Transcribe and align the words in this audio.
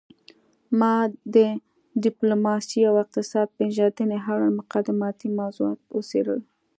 ما 0.79 0.93
د 1.35 1.37
ډیپلوماسي 2.03 2.81
او 2.89 2.95
اقتصاد 3.03 3.47
پیژندنې 3.57 4.17
اړوند 4.31 4.57
مقدماتي 4.61 5.27
موضوعات 5.39 5.79
وڅیړل 5.95 6.41